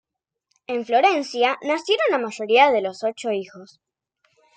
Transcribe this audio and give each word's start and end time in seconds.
En 0.65 0.83
Florencia 0.83 1.59
nacieron 1.61 2.07
la 2.09 2.17
mayoría 2.17 2.71
de 2.71 2.81
los 2.81 3.03
ocho 3.03 3.31
hijos. 3.31 3.79